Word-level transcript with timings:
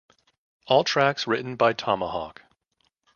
All 0.65 0.83
tracks 0.83 1.27
written 1.27 1.55
by 1.57 1.73
Tomahawk 1.73 2.41